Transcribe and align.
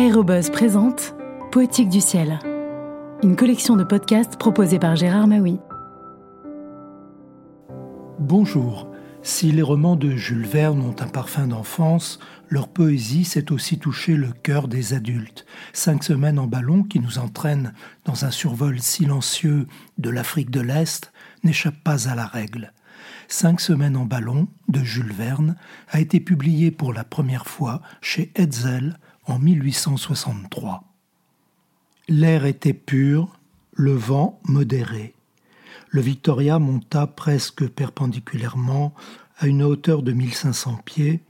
Aérobuzz 0.00 0.48
présente 0.48 1.14
Poétique 1.52 1.90
du 1.90 2.00
ciel, 2.00 2.38
une 3.22 3.36
collection 3.36 3.76
de 3.76 3.84
podcasts 3.84 4.38
proposée 4.38 4.78
par 4.78 4.96
Gérard 4.96 5.26
Maui. 5.26 5.58
Bonjour. 8.18 8.90
Si 9.20 9.52
les 9.52 9.60
romans 9.60 9.96
de 9.96 10.12
Jules 10.12 10.46
Verne 10.46 10.80
ont 10.80 10.96
un 11.00 11.06
parfum 11.06 11.48
d'enfance, 11.48 12.18
leur 12.48 12.68
poésie 12.68 13.26
sait 13.26 13.52
aussi 13.52 13.78
toucher 13.78 14.16
le 14.16 14.32
cœur 14.32 14.68
des 14.68 14.94
adultes. 14.94 15.44
Cinq 15.74 16.02
semaines 16.02 16.38
en 16.38 16.46
ballon 16.46 16.82
qui 16.82 16.98
nous 16.98 17.18
entraînent 17.18 17.74
dans 18.06 18.24
un 18.24 18.30
survol 18.30 18.80
silencieux 18.80 19.66
de 19.98 20.08
l'Afrique 20.08 20.50
de 20.50 20.62
l'Est 20.62 21.12
n'échappe 21.44 21.84
pas 21.84 22.08
à 22.08 22.14
la 22.14 22.24
règle. 22.24 22.72
Cinq 23.28 23.60
semaines 23.60 23.98
en 23.98 24.06
ballon 24.06 24.48
de 24.68 24.82
Jules 24.82 25.12
Verne 25.12 25.56
a 25.90 26.00
été 26.00 26.20
publié 26.20 26.70
pour 26.70 26.94
la 26.94 27.04
première 27.04 27.46
fois 27.46 27.82
chez 28.00 28.32
Hetzel 28.34 28.96
en 29.30 29.38
1863. 29.38 30.84
L'air 32.08 32.44
était 32.44 32.74
pur, 32.74 33.38
le 33.72 33.92
vent 33.92 34.40
modéré. 34.44 35.14
Le 35.88 36.00
Victoria 36.00 36.58
monta 36.58 37.06
presque 37.06 37.68
perpendiculairement 37.68 38.94
à 39.38 39.46
une 39.46 39.62
hauteur 39.62 40.02
de 40.02 40.12
1500 40.12 40.80
pieds, 40.84 41.20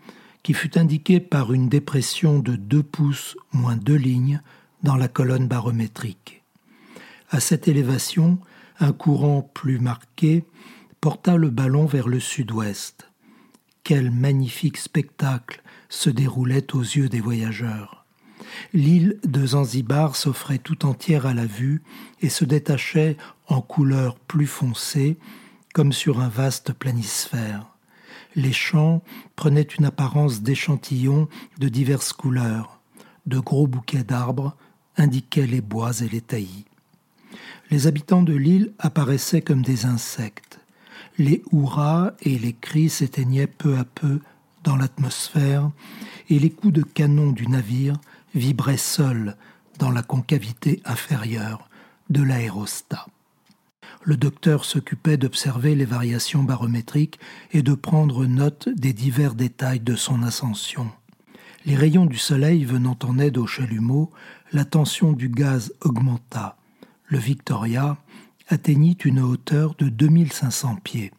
qui 0.43 0.55
fut 0.55 0.79
indiquée 0.79 1.21
par 1.21 1.53
une 1.53 1.69
dépression 1.69 2.39
de 2.39 2.57
2 2.57 2.83
pouces 2.83 3.37
moins 3.53 3.77
2 3.77 3.95
lignes 3.95 4.41
dans 4.83 4.97
la 4.97 5.09
colonne 5.09 5.47
barométrique. 5.47 6.43
À 7.31 7.41
cette 7.41 7.69
élévation, 7.69 8.39
un 8.79 8.93
courant 8.93 9.43
plus 9.43 9.79
marqué 9.79 10.45
porta 11.03 11.37
le 11.37 11.51
ballon 11.51 11.85
vers 11.85 12.09
le 12.09 12.21
sud-ouest. 12.21 13.10
Quel 13.91 14.13
magnifique 14.13 14.77
spectacle 14.77 15.65
se 15.89 16.11
déroulait 16.11 16.77
aux 16.77 16.81
yeux 16.81 17.09
des 17.09 17.21
voyageurs. 17.21 18.05
L'île 18.73 19.19
de 19.25 19.45
Zanzibar 19.45 20.15
s'offrait 20.15 20.59
tout 20.59 20.87
entière 20.87 21.27
à 21.27 21.35
la 21.35 21.45
vue 21.45 21.83
et 22.21 22.29
se 22.29 22.45
détachait 22.45 23.17
en 23.49 23.61
couleurs 23.61 24.15
plus 24.15 24.47
foncées, 24.47 25.19
comme 25.75 25.93
sur 25.93 26.21
un 26.21 26.29
vaste 26.29 26.73
planisphère. 26.73 27.67
Les 28.37 28.53
champs 28.53 29.03
prenaient 29.35 29.63
une 29.63 29.87
apparence 29.87 30.41
d'échantillons 30.41 31.29
de 31.59 31.69
diverses 31.69 32.13
couleurs. 32.13 32.81
De 33.27 33.41
gros 33.41 33.67
bouquets 33.67 34.05
d'arbres 34.05 34.57
indiquaient 34.99 35.49
les 35.49 35.63
bois 35.63 35.99
et 36.01 36.09
les 36.09 36.21
taillis. 36.21 36.67
Les 37.73 37.89
habitants 37.89 38.23
de 38.23 38.35
l'île 38.35 38.73
apparaissaient 38.79 39.43
comme 39.43 39.63
des 39.63 39.85
insectes. 39.85 40.50
Les 41.19 41.43
hurrahs 41.53 42.15
et 42.23 42.39
les 42.39 42.53
cris 42.53 42.89
s'éteignaient 42.89 43.47
peu 43.47 43.77
à 43.79 43.85
peu 43.85 44.21
dans 44.65 44.77
l'atmosphère, 44.77 45.71
et 46.29 46.39
les 46.39 46.51
coups 46.51 46.75
de 46.75 46.83
canon 46.83 47.33
du 47.33 47.47
navire 47.47 47.97
vibraient 48.35 48.77
seuls 48.77 49.37
dans 49.79 49.91
la 49.91 50.03
concavité 50.03 50.81
inférieure 50.85 51.69
de 52.11 52.23
l'aérostat. 52.23 53.07
Le 54.03 54.17
docteur 54.17 54.65
s'occupait 54.65 55.17
d'observer 55.17 55.75
les 55.75 55.85
variations 55.85 56.43
barométriques 56.43 57.19
et 57.53 57.63
de 57.63 57.75
prendre 57.75 58.25
note 58.27 58.69
des 58.69 58.93
divers 58.93 59.35
détails 59.35 59.81
de 59.81 59.95
son 59.95 60.23
ascension. 60.23 60.91
Les 61.67 61.77
rayons 61.77 62.07
du 62.07 62.17
soleil 62.17 62.65
venant 62.65 62.99
en 63.03 63.19
aide 63.19 63.37
au 63.37 63.47
chalumeau, 63.47 64.11
la 64.53 64.65
tension 64.65 65.13
du 65.13 65.29
gaz 65.29 65.75
augmenta. 65.83 66.57
Le 67.07 67.19
Victoria 67.19 67.99
atteignit 68.51 69.05
une 69.05 69.21
hauteur 69.21 69.77
de 69.77 69.89
2500 69.89 70.77
pieds. 70.83 71.13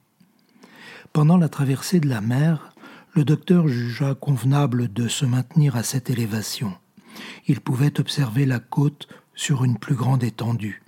Pendant 1.14 1.38
la 1.38 1.48
traversée 1.48 2.02
de 2.02 2.10
la 2.10 2.20
mer, 2.20 2.74
le 3.14 3.24
docteur 3.24 3.70
jugea 3.70 4.16
convenable 4.16 4.92
de 4.92 5.08
se 5.08 5.26
maintenir 5.26 5.78
à 5.78 5.84
cette 5.84 6.10
élévation. 6.10 6.74
Il 7.48 7.62
pouvait 7.62 8.00
observer 8.02 8.46
la 8.46 8.60
côte 8.60 9.08
sur 9.34 9.64
une 9.64 9.78
plus 9.78 9.96
grande 9.96 10.24
étendue. 10.24 10.84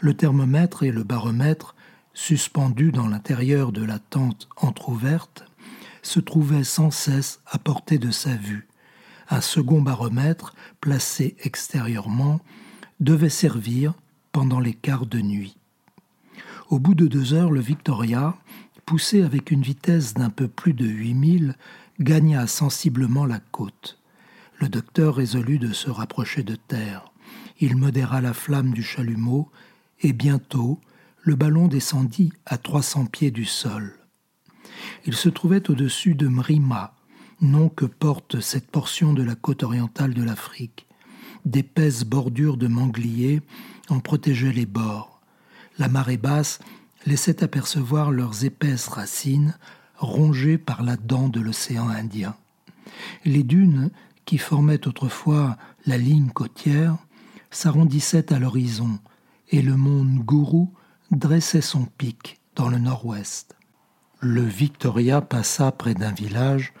Le 0.00 0.12
thermomètre 0.12 0.82
et 0.82 0.90
le 0.90 1.04
baromètre, 1.04 1.74
suspendus 2.12 2.92
dans 2.92 3.08
l'intérieur 3.08 3.72
de 3.72 3.82
la 3.82 3.98
tente 3.98 4.46
entr'ouverte, 4.56 5.46
se 6.02 6.20
trouvaient 6.20 6.64
sans 6.64 6.90
cesse 6.90 7.40
à 7.46 7.58
portée 7.58 7.98
de 7.98 8.10
sa 8.10 8.34
vue. 8.34 8.68
Un 9.30 9.40
second 9.40 9.80
baromètre, 9.80 10.54
placé 10.82 11.34
extérieurement, 11.40 12.40
devait 13.00 13.30
servir 13.30 13.94
pendant 14.32 14.60
les 14.60 14.74
quarts 14.74 15.06
de 15.06 15.20
nuit. 15.20 15.58
Au 16.68 16.78
bout 16.78 16.94
de 16.94 17.06
deux 17.06 17.32
heures, 17.32 17.50
le 17.50 17.60
Victoria, 17.60 18.36
poussé 18.84 19.22
avec 19.22 19.50
une 19.50 19.62
vitesse 19.62 20.12
d'un 20.12 20.28
peu 20.28 20.48
plus 20.48 20.74
de 20.74 20.84
8000, 20.84 21.56
gagna 21.98 22.46
sensiblement 22.46 23.24
la 23.24 23.40
côte. 23.40 23.98
Le 24.58 24.68
docteur 24.68 25.14
résolut 25.14 25.58
de 25.58 25.72
se 25.72 25.88
rapprocher 25.88 26.42
de 26.42 26.56
terre. 26.56 27.10
Il 27.58 27.76
modéra 27.76 28.20
la 28.20 28.34
flamme 28.34 28.72
du 28.72 28.82
chalumeau 28.82 29.50
et 30.02 30.12
bientôt 30.12 30.78
le 31.22 31.36
ballon 31.36 31.68
descendit 31.68 32.34
à 32.44 32.58
300 32.58 33.06
pieds 33.06 33.30
du 33.30 33.46
sol. 33.46 33.94
Il 35.06 35.14
se 35.14 35.30
trouvait 35.30 35.70
au-dessus 35.70 36.14
de 36.14 36.28
Mrima, 36.28 36.94
nom 37.40 37.70
que 37.70 37.86
porte 37.86 38.40
cette 38.40 38.70
portion 38.70 39.14
de 39.14 39.22
la 39.22 39.36
côte 39.36 39.62
orientale 39.62 40.12
de 40.12 40.22
l'Afrique. 40.22 40.86
D'épaisses 41.46 42.04
bordures 42.04 42.58
de 42.58 42.68
mangliers 42.68 43.40
en 43.88 44.00
protégeaient 44.00 44.52
les 44.52 44.66
bords. 44.66 45.17
La 45.78 45.88
marée 45.88 46.16
basse 46.16 46.58
laissaient 47.06 47.44
apercevoir 47.44 48.10
leurs 48.10 48.44
épaisses 48.44 48.88
racines 48.88 49.56
rongées 49.96 50.58
par 50.58 50.82
la 50.82 50.96
dent 50.96 51.28
de 51.28 51.40
l'océan 51.40 51.88
Indien. 51.88 52.36
Les 53.24 53.42
dunes, 53.42 53.90
qui 54.24 54.38
formaient 54.38 54.86
autrefois 54.86 55.56
la 55.86 55.96
ligne 55.98 56.30
côtière, 56.30 56.96
s'arrondissaient 57.50 58.32
à 58.32 58.38
l'horizon, 58.38 58.98
et 59.50 59.62
le 59.62 59.76
mont 59.76 60.04
Nguru 60.04 60.66
dressait 61.10 61.62
son 61.62 61.86
pic 61.86 62.38
dans 62.54 62.68
le 62.68 62.78
nord-ouest. 62.78 63.56
Le 64.20 64.42
Victoria 64.42 65.20
passa 65.20 65.72
près 65.72 65.94
d'un 65.94 66.12
village 66.12 66.72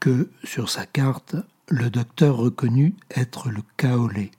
que, 0.00 0.30
sur 0.44 0.70
sa 0.70 0.86
carte, 0.86 1.36
le 1.68 1.90
docteur 1.90 2.36
reconnut 2.36 2.94
être 3.10 3.50
le 3.50 3.62
Kaolé. 3.76 4.30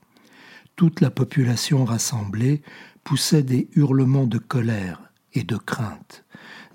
Toute 0.76 1.00
la 1.00 1.10
population 1.10 1.84
rassemblée 1.84 2.62
poussait 3.08 3.42
des 3.42 3.70
hurlements 3.74 4.26
de 4.26 4.36
colère 4.36 5.00
et 5.32 5.42
de 5.42 5.56
crainte. 5.56 6.26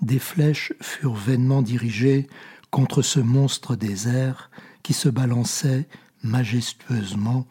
Des 0.02 0.18
flèches 0.18 0.72
furent 0.80 1.14
vainement 1.14 1.62
dirigées 1.62 2.26
contre 2.72 3.02
ce 3.02 3.20
monstre 3.20 3.76
des 3.76 4.08
airs 4.08 4.50
qui 4.82 4.94
se 4.94 5.08
balançait 5.08 5.86
majestueusement 6.24 7.46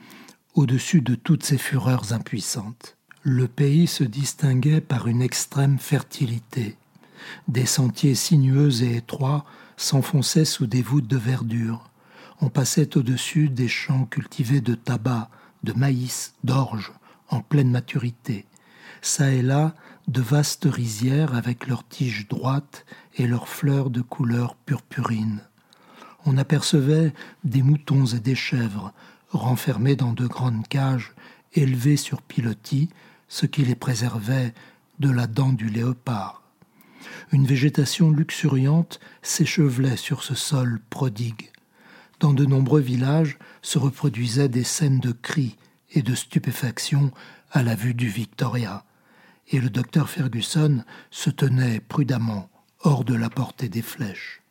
au-dessus 0.54 1.00
de 1.00 1.16
toutes 1.16 1.46
ces 1.46 1.58
fureurs 1.58 2.12
impuissantes. 2.12 2.98
Le 3.22 3.48
pays 3.48 3.88
se 3.88 4.04
distinguait 4.04 4.82
par 4.82 5.08
une 5.08 5.22
extrême 5.22 5.80
fertilité. 5.80 6.76
Des 7.48 7.66
sentiers 7.66 8.16
sinueux 8.16 8.84
et 8.84 8.98
étroits 8.98 9.46
s'enfonçaient 9.78 10.44
sous 10.44 10.68
des 10.68 10.82
voûtes 10.82 11.08
de 11.08 11.16
verdure. 11.16 11.90
On 12.42 12.50
passait 12.50 12.98
au-dessus 12.98 13.48
des 13.48 13.70
champs 13.70 14.04
cultivés 14.04 14.60
de 14.60 14.76
tabac, 14.76 15.30
de 15.64 15.72
maïs, 15.72 16.34
d'orge, 16.44 16.92
en 17.30 17.40
pleine 17.40 17.72
maturité. 17.72 18.46
Ça 19.02 19.32
et 19.32 19.42
là, 19.42 19.76
de 20.08 20.22
vastes 20.22 20.68
rizières 20.70 21.36
avec 21.36 21.68
leurs 21.68 21.88
tiges 21.88 22.28
droites 22.28 22.86
et 23.16 23.28
leurs 23.28 23.48
fleurs 23.48 23.90
de 23.90 24.02
couleur 24.02 24.56
purpurine. 24.56 25.42
On 26.26 26.38
apercevait 26.38 27.14
des 27.44 27.62
moutons 27.62 28.06
et 28.06 28.20
des 28.20 28.36
chèvres 28.36 28.94
renfermés 29.30 29.96
dans 29.96 30.14
de 30.14 30.28
grandes 30.28 30.68
cages 30.68 31.14
élevées 31.54 31.98
sur 31.98 32.22
pilotis, 32.22 32.90
ce 33.28 33.46
qui 33.46 33.64
les 33.64 33.76
préservait 33.76 34.54
de 35.00 35.10
la 35.10 35.28
dent 35.28 35.54
du 35.54 35.70
léopard. 35.70 36.44
Une 37.32 37.46
végétation 37.46 38.12
luxuriante 38.12 39.00
s'échevelait 39.22 39.98
sur 39.98 40.24
ce 40.24 40.36
sol 40.36 40.80
prodigue. 40.90 41.52
Dans 42.20 42.34
de 42.34 42.46
nombreux 42.46 42.80
villages 42.80 43.38
se 43.62 43.80
reproduisaient 43.80 44.50
des 44.50 44.64
scènes 44.64 45.00
de 45.00 45.12
cris 45.12 45.58
et 45.94 46.02
de 46.02 46.16
stupéfaction 46.16 47.12
à 47.52 47.64
la 47.64 47.76
vue 47.76 47.94
du 47.94 48.10
Victoria 48.10 48.84
et 49.50 49.60
le 49.60 49.70
docteur 49.70 50.10
Ferguson 50.10 50.84
se 51.12 51.30
tenait 51.30 51.80
prudemment 51.80 52.50
hors 52.82 53.04
de 53.04 53.16
la 53.16 53.30
portée 53.30 53.70
des 53.70 53.82
flèches. 53.82 54.42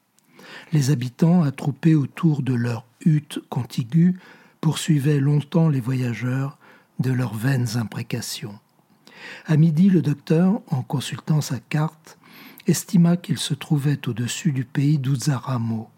Les 0.72 0.90
habitants, 0.90 1.42
attroupés 1.42 1.94
autour 1.94 2.42
de 2.42 2.54
leur 2.54 2.86
hutte 3.04 3.40
contiguë, 3.48 4.18
poursuivaient 4.60 5.20
longtemps 5.20 5.68
les 5.68 5.80
voyageurs 5.80 6.58
de 6.98 7.10
leurs 7.10 7.34
vaines 7.34 7.76
imprécations. 7.76 8.58
À 9.46 9.56
midi, 9.56 9.88
le 9.88 10.02
docteur, 10.02 10.60
en 10.68 10.82
consultant 10.82 11.40
sa 11.40 11.58
carte, 11.58 12.18
estima 12.66 13.16
qu'il 13.16 13.38
se 13.38 13.54
trouvait 13.54 14.08
au-dessus 14.08 14.52
du 14.52 14.64
pays 14.64 14.98
d'Uzaramo. 14.98 15.88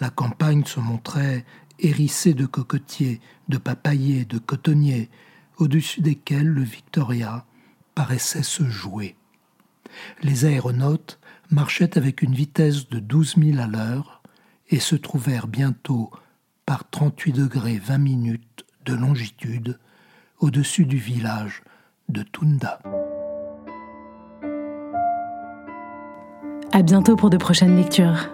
La 0.00 0.10
campagne 0.10 0.64
se 0.64 0.80
montrait 0.80 1.44
hérissée 1.82 2.34
de 2.34 2.46
cocotiers, 2.46 3.20
de 3.48 3.58
papayers, 3.58 4.24
de 4.24 4.38
cotonniers, 4.38 5.10
au-dessus 5.58 6.00
desquels 6.00 6.48
le 6.48 6.62
Victoria 6.62 7.44
paraissait 7.94 8.42
se 8.42 8.64
jouer. 8.64 9.16
Les 10.22 10.46
aéronautes 10.46 11.18
marchaient 11.50 11.98
avec 11.98 12.22
une 12.22 12.34
vitesse 12.34 12.88
de 12.88 12.98
douze 12.98 13.36
milles 13.36 13.60
à 13.60 13.66
l'heure 13.66 14.22
et 14.70 14.80
se 14.80 14.96
trouvèrent 14.96 15.48
bientôt, 15.48 16.10
par 16.64 16.88
38 16.88 17.32
degrés 17.32 17.78
20 17.78 17.98
minutes 17.98 18.64
de 18.86 18.94
longitude 18.94 19.78
au-dessus 20.38 20.86
du 20.86 20.96
village 20.96 21.62
de 22.08 22.22
Tunda. 22.22 22.80
À 26.72 26.82
bientôt 26.82 27.16
pour 27.16 27.30
de 27.30 27.36
prochaines 27.36 27.76
lectures. 27.76 28.30